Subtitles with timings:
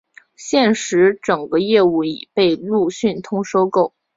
[0.35, 3.93] 现时整个业务已被路讯通收购。